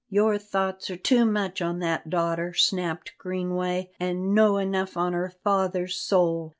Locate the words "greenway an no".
3.19-4.57